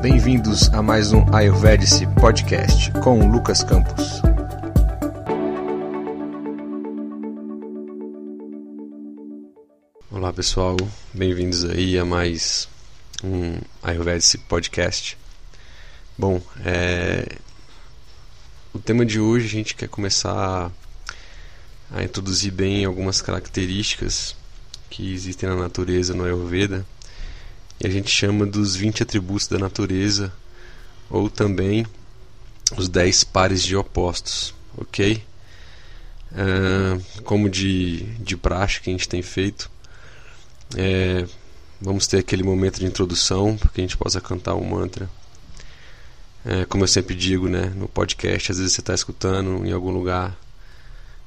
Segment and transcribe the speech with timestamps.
[0.00, 4.22] Bem-vindos a mais um Ayurvedic Podcast com Lucas Campos.
[10.10, 10.78] Olá pessoal,
[11.12, 12.66] bem-vindos aí a mais
[13.22, 15.18] um Ayurvedic Podcast.
[16.16, 17.36] Bom, é...
[18.72, 20.72] o tema de hoje a gente quer começar
[21.90, 24.34] a introduzir bem algumas características
[24.88, 26.86] que existem na natureza no Ayurveda
[27.80, 30.32] e a gente chama dos 20 atributos da natureza
[31.08, 31.86] ou também
[32.76, 35.22] os 10 pares de opostos, ok?
[36.32, 39.70] Uh, como de, de praxe que a gente tem feito,
[40.76, 41.26] é,
[41.80, 45.10] vamos ter aquele momento de introdução para que a gente possa cantar um mantra.
[46.44, 49.90] É, como eu sempre digo né, no podcast, às vezes você está escutando em algum
[49.90, 50.38] lugar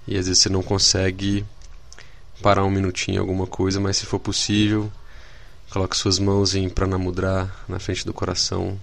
[0.08, 1.46] e às vezes você não consegue
[2.42, 4.92] parar um minutinho em alguma coisa, mas se for possível,
[5.74, 8.80] coloque suas mãos em pranamudra na frente do coração,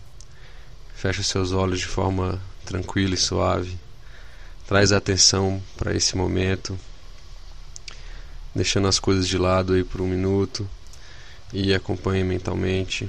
[0.93, 3.79] feche seus olhos de forma tranquila e suave,
[4.67, 6.77] traz a atenção para esse momento
[8.53, 10.69] deixando as coisas de lado aí por um minuto
[11.53, 13.09] e acompanhe mentalmente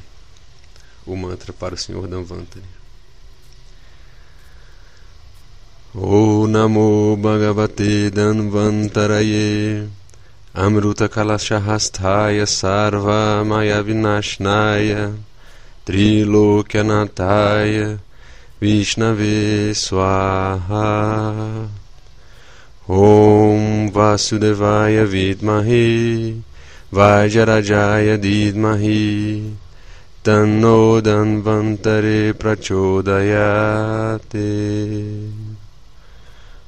[1.03, 2.63] o mantra para o Senhor Danvantari.
[5.95, 9.89] O Namo Bhagavate Danvantaraye
[10.53, 15.15] Amruta Kalashahastaya Sarva Maya Vinashnaya
[15.85, 17.97] Trilokyanataya
[18.61, 21.69] Vishnave Swaha
[22.89, 26.41] Om Vasudevaya Vidmahi
[26.91, 29.55] Vajrajaya Didmahi
[30.21, 35.31] Tanno Danvantare Prachodayate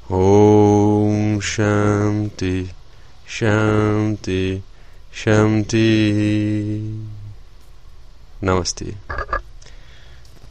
[0.09, 1.41] Om
[3.35, 4.63] Shanti
[5.11, 6.99] Shanti
[8.41, 8.93] Namastê.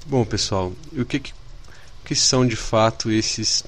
[0.06, 1.32] Bom, pessoal, o que, que,
[2.04, 3.64] que são de fato esses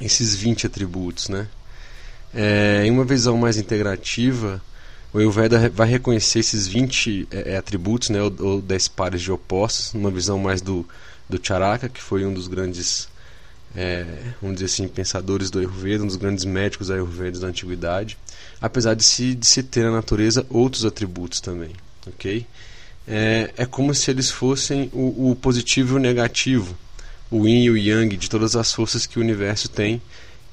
[0.00, 1.28] esses 20 atributos.
[1.28, 1.48] Né?
[2.34, 4.62] É, em uma visão mais integrativa,
[5.12, 9.32] o Ayurveda vai reconhecer esses 20 é, é, atributos, né, ou, ou 10 pares de
[9.32, 10.86] opostos, numa visão mais do,
[11.28, 13.08] do Charaka, que foi um dos grandes,
[13.76, 14.06] é,
[14.40, 18.16] vamos dizer assim, pensadores do Ayurveda, um dos grandes médicos Ayurvedas da antiguidade,
[18.60, 21.72] apesar de se, de se ter na natureza outros atributos também.
[22.06, 22.46] ok?
[23.06, 26.76] É, é como se eles fossem o, o positivo e o negativo
[27.30, 30.00] o yin e o yang de todas as forças que o universo tem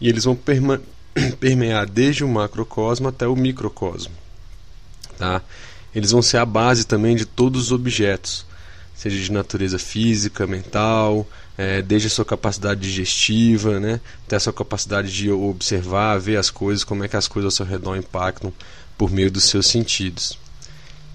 [0.01, 0.35] e eles vão
[1.39, 4.13] permear desde o macrocosmo até o microcosmo.
[5.17, 5.41] Tá?
[5.94, 8.45] Eles vão ser a base também de todos os objetos,
[8.95, 14.53] seja de natureza física, mental, é, desde a sua capacidade digestiva, né, até a sua
[14.53, 18.51] capacidade de observar, ver as coisas, como é que as coisas ao seu redor impactam
[18.97, 20.37] por meio dos seus sentidos.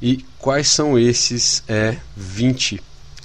[0.01, 2.81] E quais são esses é, 20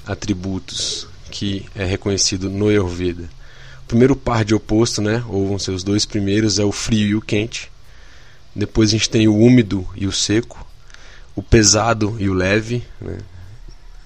[0.06, 3.28] atributos que é reconhecido no Ayurveda.
[3.84, 7.08] O primeiro par de oposto, né, ou vão ser os dois primeiros, é o frio
[7.08, 7.72] e o quente.
[8.56, 10.66] Depois a gente tem o úmido e o seco,
[11.36, 13.18] o pesado e o leve, né,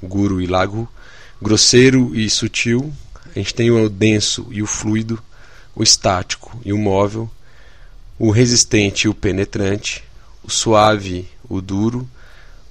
[0.01, 0.89] guru e lago,
[1.41, 2.93] grosseiro e sutil.
[3.35, 5.21] A gente tem o denso e o fluido,
[5.75, 7.29] o estático e o móvel,
[8.17, 10.03] o resistente e o penetrante,
[10.43, 12.09] o suave, o duro,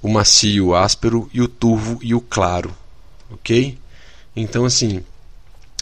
[0.01, 2.75] o macio, o áspero e o turvo e o claro,
[3.31, 3.77] ok?
[4.35, 5.03] Então, assim,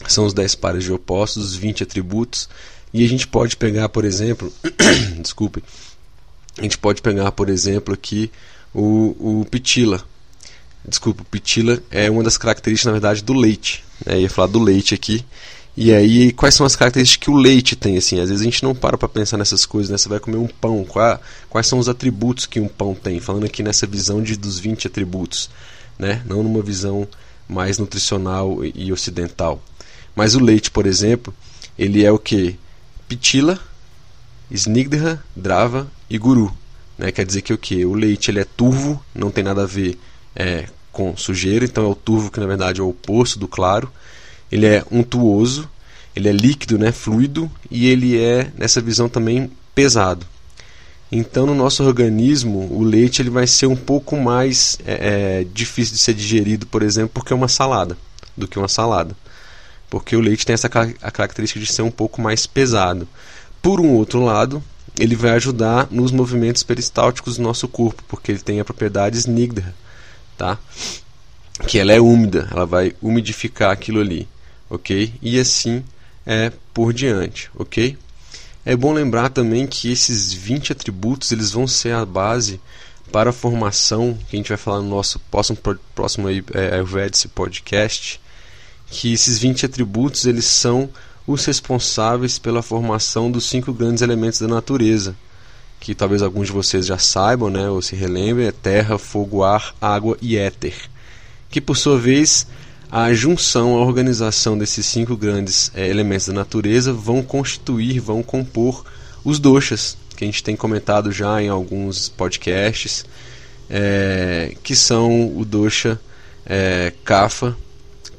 [0.08, 2.48] são os 10 pares de opostos, os 20 atributos.
[2.94, 4.54] E a gente pode pegar, por exemplo,
[5.20, 5.64] desculpe,
[6.58, 8.32] a gente pode pegar, por exemplo, aqui
[8.74, 10.04] o, o pitila.
[10.88, 13.84] Desculpa, pitila é uma das características, na verdade, do leite.
[14.06, 14.22] Né?
[14.22, 15.26] Ia falar do leite aqui.
[15.76, 17.98] E aí, quais são as características que o leite tem?
[17.98, 19.98] Assim, às vezes a gente não para para pensar nessas coisas, né?
[19.98, 21.20] Você vai comer um pão, qual,
[21.50, 23.20] quais são os atributos que um pão tem?
[23.20, 25.50] Falando aqui nessa visão de, dos 20 atributos,
[26.00, 26.22] né?
[26.26, 27.06] Não numa visão
[27.48, 29.62] mais nutricional e ocidental.
[30.16, 31.34] Mas o leite, por exemplo,
[31.78, 32.58] ele é o que?
[33.08, 33.60] Pitila,
[34.50, 36.56] Snigdha, Drava e Guru.
[36.98, 37.12] Né?
[37.12, 37.86] Quer dizer que o que?
[37.86, 40.00] O leite ele é turvo, não tem nada a ver
[40.36, 43.92] é, com sujeira, então é o turvo que na verdade é o oposto do claro.
[44.50, 45.70] Ele é untuoso,
[46.16, 50.26] ele é líquido, né, fluido, e ele é, nessa visão também, pesado.
[51.12, 55.94] Então, no nosso organismo, o leite ele vai ser um pouco mais é, é, difícil
[55.96, 57.98] de ser digerido, por exemplo, porque é uma salada,
[58.36, 59.16] do que uma salada.
[59.90, 60.68] Porque o leite tem essa
[61.02, 63.06] a característica de ser um pouco mais pesado.
[63.62, 64.64] Por um outro lado,
[64.98, 69.76] ele vai ajudar nos movimentos peristálticos do nosso corpo, porque ele tem a propriedade snigdha,
[70.38, 70.58] tá?
[71.68, 74.28] Que ela é úmida, ela vai umidificar aquilo ali,
[74.70, 75.14] ok?
[75.22, 75.84] E assim
[76.26, 77.98] é por diante, ok?
[78.66, 82.60] É bom lembrar também que esses 20 atributos eles vão ser a base
[83.12, 85.58] para a formação, que a gente vai falar no nosso próximo,
[85.94, 88.20] próximo é, Ayurvedic podcast,
[88.88, 90.90] que esses 20 atributos eles são
[91.28, 95.16] os responsáveis pela formação dos cinco grandes elementos da natureza,
[95.86, 99.76] que talvez alguns de vocês já saibam, né, ou se relembrem, é terra, fogo, ar,
[99.80, 100.74] água e éter,
[101.48, 102.48] que por sua vez
[102.90, 108.84] a junção, a organização desses cinco grandes é, elementos da natureza vão constituir, vão compor
[109.24, 113.06] os doshas, que a gente tem comentado já em alguns podcasts,
[113.70, 116.00] é, que são o dosha
[116.48, 117.56] é, Kapha,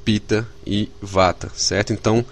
[0.04, 1.92] Pita e Vata, certo?
[1.92, 2.24] Então,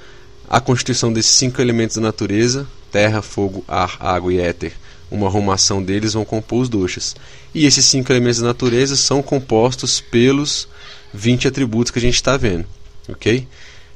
[0.48, 4.75] a constituição desses cinco elementos da natureza, terra, fogo, ar, água e éter,
[5.10, 7.14] uma arrumação deles vão compor os doshas.
[7.54, 10.68] E esses cinco elementos da natureza são compostos pelos
[11.12, 12.66] 20 atributos que a gente está vendo,
[13.08, 13.46] ok?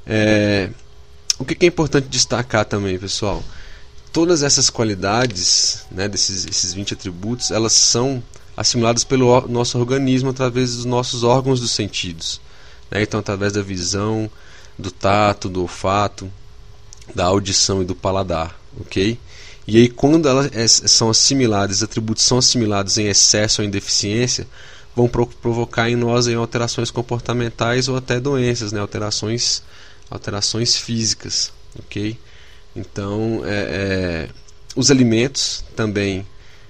[0.06, 0.70] É,
[1.38, 3.42] o que é importante destacar também, pessoal?
[4.12, 8.22] todas essas qualidades, né, desses esses 20 atributos, elas são
[8.56, 12.40] assimiladas pelo nosso organismo através dos nossos órgãos dos sentidos.
[12.90, 13.02] Né?
[13.02, 14.28] Então, através da visão,
[14.78, 16.30] do tato, do olfato,
[17.14, 19.18] da audição e do paladar, ok?
[19.70, 24.46] E aí, quando elas é, são assimiladas, atributos são assimilados em excesso ou em deficiência,
[24.96, 28.80] vão pro provocar em nós aí, alterações comportamentais ou até doenças, né?
[28.80, 29.62] alterações,
[30.08, 32.18] alterações físicas, ok?
[32.74, 34.28] Então, é, é,
[34.74, 36.26] os alimentos também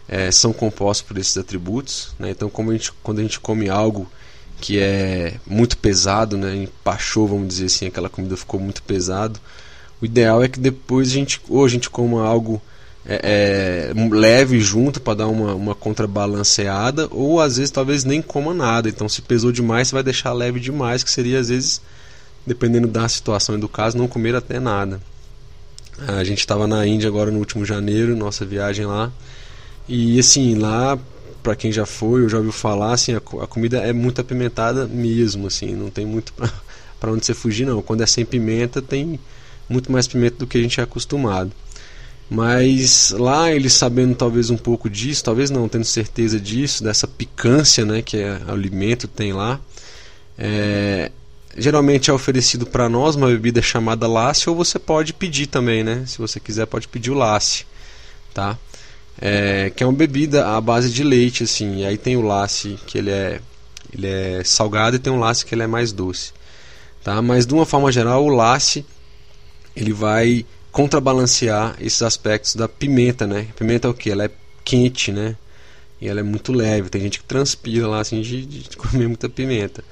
[0.09, 2.17] é, são compostos por esses atributos.
[2.19, 2.31] Né?
[2.31, 4.11] Então, a gente, quando a gente come algo
[4.61, 6.53] que é muito pesado, né?
[6.57, 9.39] empachou, vamos dizer assim, aquela comida ficou muito pesado,
[10.03, 12.61] o ideal é que depois a gente, ou a gente coma algo
[13.07, 18.53] é, é, leve junto para dar uma, uma contrabalanceada, ou às vezes talvez nem coma
[18.53, 18.89] nada.
[18.89, 21.81] Então, se pesou demais, você vai deixar leve demais, que seria às vezes,
[22.47, 25.01] dependendo da situação e do caso, não comer até nada.
[26.07, 29.11] A gente estava na Índia agora no último janeiro, nossa viagem lá.
[29.89, 30.99] E assim, lá,
[31.43, 34.87] para quem já foi ou já ouviu falar, assim, a, a, comida é muito apimentada
[34.87, 36.33] mesmo, assim, não tem muito
[37.01, 37.83] para onde você fugir não.
[37.83, 39.19] Quando é sem pimenta, tem
[39.69, 41.51] muito mais pimenta do que a gente é acostumado.
[42.31, 47.87] Mas lá eles sabendo talvez um pouco disso, talvez não, tendo certeza disso, dessa picância
[47.87, 49.59] né, que é, o alimento tem lá,
[50.37, 51.11] é,
[51.57, 56.05] geralmente é oferecido para nós uma bebida chamada lasse ou você pode pedir também, né?
[56.07, 57.65] Se você quiser pode pedir o lasse,
[58.35, 58.59] tá?
[59.21, 61.79] É, que é uma bebida à base de leite assim.
[61.79, 63.41] E aí tem o lasse que ele é
[63.93, 66.33] ele é salgado e tem um lasse que ele é mais doce,
[67.03, 67.21] tá?
[67.23, 68.85] Mas de uma forma geral o lasse
[69.75, 73.49] ele vai contrabalancear esses aspectos da pimenta, né?
[73.57, 74.11] Pimenta é o que?
[74.11, 74.31] Ela é
[74.65, 75.37] quente, né?
[76.01, 76.89] E ela é muito leve.
[76.89, 79.83] Tem gente que transpira lá assim de, de comer muita pimenta.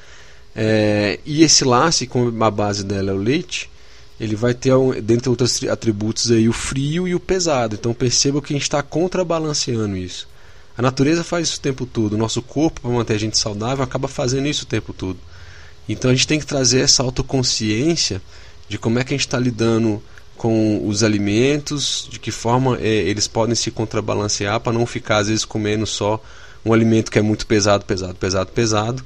[0.54, 3.70] É, e esse lace, como a base dela é o leite,
[4.18, 7.74] ele vai ter, dentre outros atributos, aí, o frio e o pesado.
[7.74, 10.26] Então perceba que a gente está contrabalanceando isso.
[10.76, 12.14] A natureza faz isso o tempo todo.
[12.14, 15.18] O nosso corpo, para manter a gente saudável, acaba fazendo isso o tempo todo.
[15.88, 18.20] Então a gente tem que trazer essa autoconsciência
[18.68, 20.02] de como é que a gente está lidando
[20.36, 25.28] com os alimentos, de que forma é, eles podem se contrabalancear para não ficar às
[25.28, 26.22] vezes comendo só
[26.64, 29.04] um alimento que é muito pesado, pesado, pesado, pesado,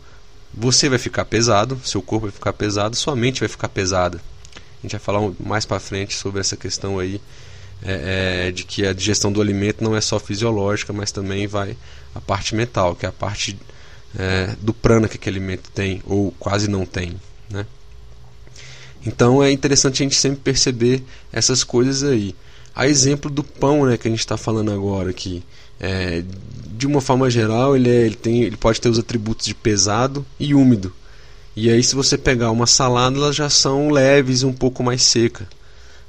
[0.53, 4.21] você vai ficar pesado, seu corpo vai ficar pesado, sua mente vai ficar pesada.
[4.55, 7.21] A gente vai falar mais para frente sobre essa questão aí
[7.83, 11.77] é, é, de que a digestão do alimento não é só fisiológica, mas também vai
[12.15, 13.57] a parte mental, que é a parte
[14.61, 17.15] do prana que aquele alimento tem ou quase não tem,
[17.49, 17.65] né?
[19.05, 21.03] Então é interessante a gente sempre perceber
[21.33, 22.35] essas coisas aí.
[22.75, 25.43] A exemplo do pão, né, que a gente está falando agora aqui.
[25.79, 26.23] É,
[26.77, 30.25] de uma forma geral, ele, é, ele, tem, ele pode ter os atributos de pesado
[30.39, 30.93] e úmido.
[31.57, 35.03] E aí, se você pegar uma salada, elas já são leves e um pouco mais
[35.03, 35.49] seca,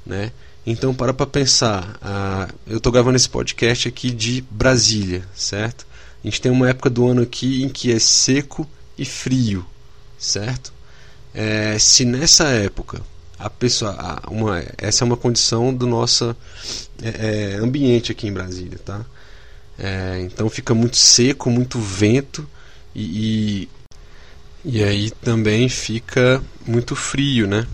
[0.06, 0.30] né?
[0.64, 1.98] Então, para para pensar.
[2.00, 5.86] Ah, eu estou gravando esse podcast aqui de Brasília, certo?
[6.22, 9.66] A gente tem uma época do ano aqui em que é seco e frio,
[10.16, 10.72] certo?
[11.34, 13.00] É, se nessa época
[13.38, 16.36] a pessoa, uma, essa é uma condição do nosso
[17.02, 19.04] é, é, ambiente aqui em Brasília, tá?
[19.78, 22.48] É, então fica muito seco, muito vento
[22.94, 23.68] e,
[24.64, 27.66] e, e aí também fica muito frio, né?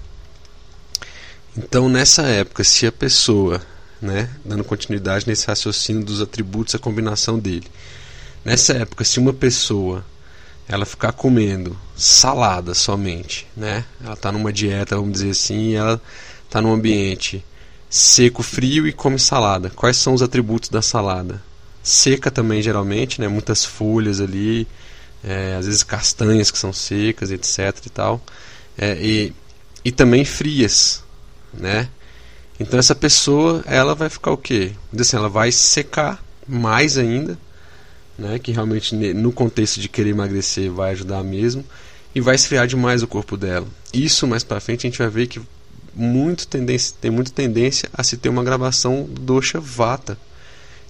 [1.55, 3.61] Então nessa época, se a pessoa,
[4.00, 7.67] né, dando continuidade nesse raciocínio dos atributos, a combinação dele,
[8.43, 10.03] nessa época, se uma pessoa
[10.68, 13.84] ela ficar comendo salada somente, né?
[14.02, 16.00] Ela está numa dieta, vamos dizer assim, ela
[16.44, 17.44] está num ambiente
[17.88, 19.70] seco, frio e come salada.
[19.70, 21.42] Quais são os atributos da salada?
[21.88, 23.28] seca também geralmente, né?
[23.28, 24.66] Muitas folhas ali,
[25.25, 28.20] é, às vezes castanhas que são secas, etc e tal,
[28.76, 29.32] é, e,
[29.84, 31.02] e também frias,
[31.52, 31.88] né?
[32.60, 34.72] Então essa pessoa, ela vai ficar o quê?
[34.98, 37.38] Assim, ela vai secar mais ainda,
[38.18, 41.64] né, que realmente no contexto de querer emagrecer vai ajudar mesmo,
[42.14, 43.66] e vai esfriar demais o corpo dela.
[43.92, 45.40] Isso mais para frente a gente vai ver que
[45.94, 50.18] muito tendência, tem muita tendência a se ter uma gravação dosha vata.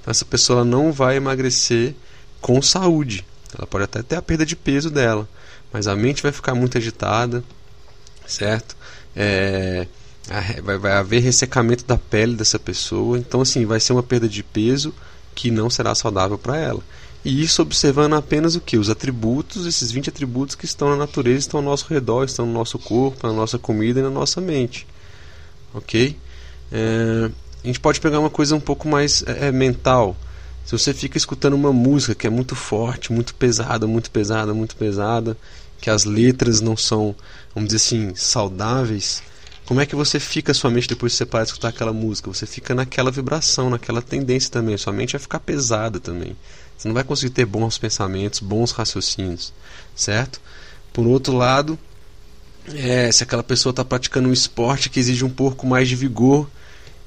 [0.00, 1.94] Então essa pessoa não vai emagrecer
[2.40, 3.25] com saúde.
[3.56, 5.28] Ela pode até ter a perda de peso dela,
[5.73, 7.42] mas a mente vai ficar muito agitada,
[8.26, 8.76] certo?
[9.16, 9.87] É,
[10.62, 14.42] vai, vai haver ressecamento da pele dessa pessoa, então assim vai ser uma perda de
[14.42, 14.94] peso
[15.35, 16.82] que não será saudável para ela.
[17.25, 18.79] E isso observando apenas o que?
[18.79, 22.53] Os atributos, esses 20 atributos que estão na natureza, estão ao nosso redor, estão no
[22.53, 24.87] nosso corpo, na nossa comida e na nossa mente.
[25.75, 26.17] Ok?
[26.71, 27.31] É,
[27.63, 30.17] a gente pode pegar uma coisa um pouco mais é, é, mental.
[30.65, 34.77] Se você fica escutando uma música que é muito forte, muito pesada, muito pesada, muito
[34.77, 35.37] pesada,
[35.81, 37.15] que as letras não são,
[37.55, 39.23] vamos dizer assim, saudáveis,
[39.69, 42.33] como é que você fica sua mente depois de você parar de escutar aquela música?
[42.33, 44.79] Você fica naquela vibração, naquela tendência também.
[44.79, 46.35] Sua mente vai ficar pesada também.
[46.75, 49.53] Você não vai conseguir ter bons pensamentos, bons raciocínios,
[49.95, 50.41] certo?
[50.91, 51.79] Por outro lado,
[52.73, 56.49] é, se aquela pessoa está praticando um esporte que exige um pouco mais de vigor,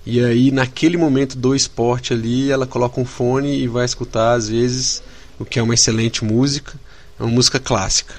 [0.05, 4.49] e aí naquele momento do esporte ali, ela coloca um fone e vai escutar às
[4.49, 5.01] vezes
[5.39, 6.79] o que é uma excelente música,
[7.19, 8.13] é uma música clássica,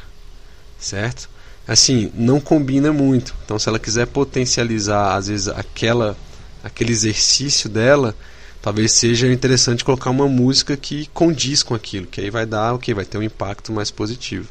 [0.81, 1.31] certo?
[1.67, 3.35] Assim, não combina muito.
[3.45, 6.17] Então, se ela quiser potencializar às vezes aquela
[6.63, 8.15] aquele exercício dela,
[8.61, 12.79] talvez seja interessante colocar uma música que condiz com aquilo, que aí vai dar o
[12.79, 14.49] que vai ter um impacto mais positivo.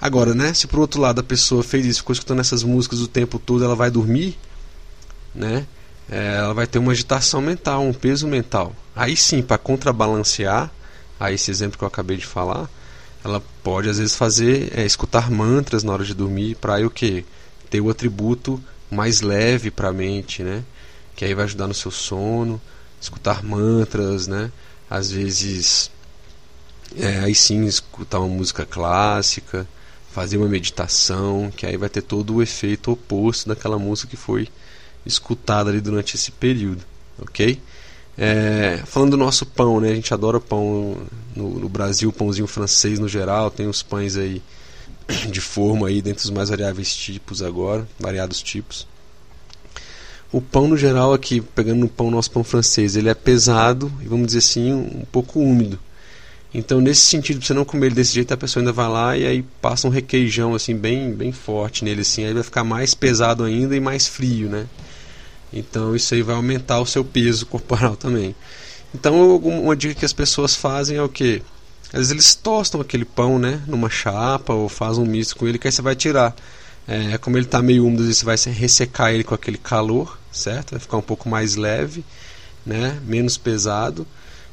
[0.00, 3.08] Agora, né, se por outro lado a pessoa fez isso, ficou escutando essas músicas o
[3.08, 4.36] tempo todo, ela vai dormir,
[5.34, 5.66] né?
[6.10, 8.74] É, ela vai ter uma agitação mental, um peso mental.
[8.94, 10.70] Aí sim, para contrabalancear,
[11.18, 12.68] aí esse exemplo que eu acabei de falar,
[13.24, 17.24] ela pode às vezes fazer é, escutar mantras na hora de dormir para o que
[17.70, 20.62] ter o atributo mais leve para a mente, né?
[21.16, 22.60] Que aí vai ajudar no seu sono
[23.04, 24.50] escutar mantras, né?
[24.88, 25.90] Às vezes,
[26.96, 29.66] é, aí sim, escutar uma música clássica,
[30.12, 34.48] fazer uma meditação, que aí vai ter todo o efeito oposto daquela música que foi
[35.04, 36.82] escutada ali durante esse período,
[37.18, 37.60] ok?
[38.16, 39.90] É, falando do nosso pão, né?
[39.90, 40.96] A gente adora pão
[41.34, 44.40] no, no Brasil, pãozinho francês no geral, tem os pães aí
[45.30, 48.86] de forma aí dentre mais variáveis tipos agora, variados tipos.
[50.32, 54.06] O pão no geral aqui, pegando no pão nosso pão francês, ele é pesado e
[54.06, 55.78] vamos dizer assim, um pouco úmido.
[56.52, 59.26] Então, nesse sentido, você não comer ele desse jeito, a pessoa ainda vai lá e
[59.26, 63.42] aí passa um requeijão assim bem, bem forte nele assim, aí vai ficar mais pesado
[63.42, 64.66] ainda e mais frio, né?
[65.54, 68.34] Então, isso aí vai aumentar o seu peso corporal também.
[68.94, 71.42] Então, uma dica que as pessoas fazem é o que?
[71.86, 75.58] Às vezes eles tostam aquele pão, né, numa chapa ou fazem um misto com ele
[75.58, 76.34] que aí você vai tirar.
[76.86, 80.72] É, como ele está meio úmido, você vai ressecar ele com aquele calor, certo?
[80.72, 82.04] Vai ficar um pouco mais leve,
[82.66, 83.00] né?
[83.06, 84.06] menos pesado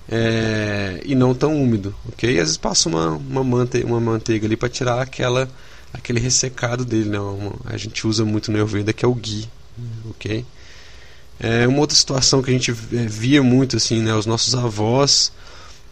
[0.09, 2.29] é, e não tão úmido, ok?
[2.31, 5.49] Às vezes passa uma, uma, mante uma manteiga ali para tirar aquela,
[5.93, 7.19] aquele ressecado dele, né?
[7.19, 9.49] Uma, a gente usa muito no Ayurveda que é o ghee,
[10.09, 10.45] ok?
[11.43, 14.13] É uma outra situação que a gente é, via muito assim, né?
[14.13, 15.31] Os nossos avós,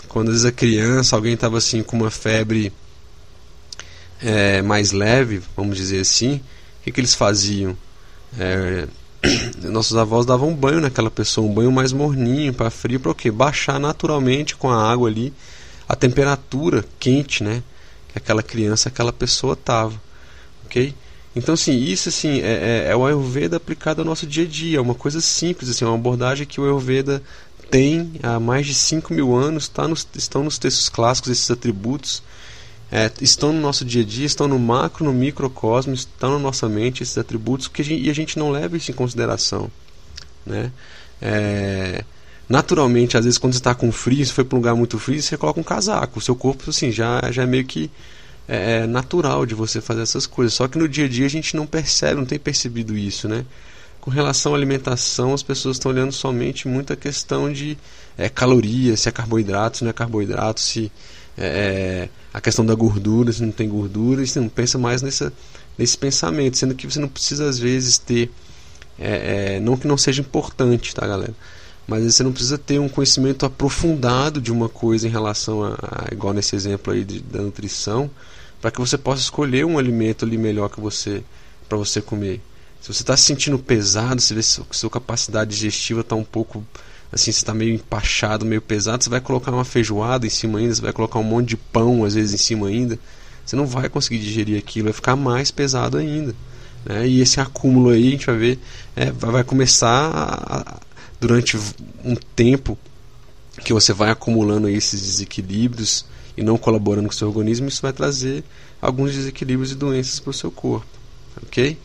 [0.07, 2.71] quando às vezes a criança, alguém estava assim com uma febre
[4.21, 7.75] é, mais leve, vamos dizer assim, o que, que eles faziam?
[8.37, 8.87] É,
[9.69, 13.15] nossos avós davam um banho naquela pessoa, um banho mais morninho, para frio, para o
[13.15, 13.31] quê?
[13.31, 15.33] Baixar naturalmente com a água ali
[15.89, 17.63] a temperatura quente, né?
[18.09, 19.99] Que aquela criança, aquela pessoa tava,
[20.63, 20.93] ok?
[21.35, 24.77] Então, assim, isso assim, é, é, é o Ayurveda aplicado ao nosso dia a dia,
[24.79, 27.21] é uma coisa simples, assim, é uma abordagem que o Ayurveda
[27.69, 32.23] tem há mais de 5 mil anos, tá nos, estão nos textos clássicos esses atributos,
[32.91, 36.67] é, estão no nosso dia a dia, estão no macro, no microcosmo, estão na nossa
[36.67, 39.69] mente esses atributos que a gente, e a gente não leva isso em consideração.
[40.43, 40.71] Né?
[41.21, 42.03] É,
[42.47, 45.21] naturalmente, às vezes, quando você está com frio, se foi para um lugar muito frio,
[45.21, 46.17] você coloca um casaco.
[46.17, 47.91] O seu corpo assim, já, já é meio que
[48.49, 50.55] é, é, natural de você fazer essas coisas.
[50.55, 53.27] Só que no dia a dia a gente não percebe, não tem percebido isso.
[53.27, 53.45] Né?
[54.01, 57.77] Com relação à alimentação, as pessoas estão olhando somente muito a questão de
[58.17, 60.91] é, calorias, se é carboidrato, se não é carboidrato, se
[61.37, 65.31] é, é, a questão da gordura, se não tem gordura, você não pensa mais nessa,
[65.77, 68.31] nesse pensamento, sendo que você não precisa às vezes ter,
[68.97, 71.35] é, é, não que não seja importante, tá galera?
[71.87, 76.13] Mas você não precisa ter um conhecimento aprofundado de uma coisa em relação a, a
[76.13, 78.09] igual nesse exemplo aí de, da nutrição,
[78.61, 81.23] para que você possa escolher um alimento ali melhor que você
[81.67, 82.41] para você comer.
[82.81, 86.65] Se você está se sentindo pesado, se vê que sua capacidade digestiva está um pouco
[87.11, 90.75] assim, você está meio empachado, meio pesado, você vai colocar uma feijoada em cima ainda,
[90.75, 92.99] você vai colocar um monte de pão às vezes em cima ainda,
[93.45, 96.35] você não vai conseguir digerir aquilo, vai ficar mais pesado ainda.
[96.85, 97.07] Né?
[97.07, 98.59] E esse acúmulo aí, a gente vai ver,
[98.95, 100.79] é, vai começar a,
[101.19, 101.57] durante
[102.03, 102.77] um tempo
[103.63, 106.05] que você vai acumulando esses desequilíbrios
[106.39, 108.45] e não colaborando com o seu organismo, isso vai trazer
[108.81, 110.87] alguns desequilíbrios e doenças para o seu corpo.
[111.43, 111.77] Ok?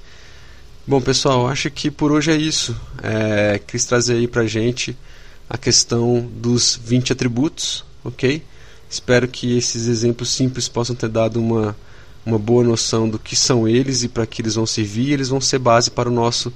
[0.87, 2.77] Bom, pessoal, acho que por hoje é isso.
[3.03, 4.97] É, quis trazer aí para gente
[5.51, 8.45] a questão dos 20 atributos, ok?
[8.89, 11.77] Espero que esses exemplos simples possam ter dado uma,
[12.25, 15.11] uma boa noção do que são eles e para que eles vão servir.
[15.11, 16.53] Eles vão ser base para o nosso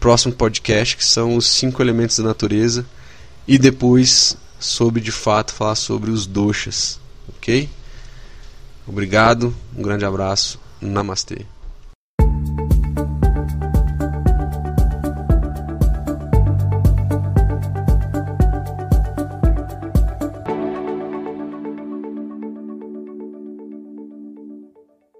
[0.00, 2.86] próximo podcast, que são os cinco elementos da natureza,
[3.46, 6.98] e depois sobre de fato falar sobre os doshas,
[7.42, 7.68] ok?
[8.86, 11.44] Obrigado, um grande abraço, namastê.